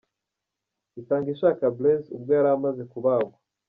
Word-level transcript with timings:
Itangishaka 1.01 1.63
Blaise 1.77 2.07
ubwo 2.15 2.31
yari 2.37 2.49
amaze 2.57 2.81
kubagwa. 2.91 3.35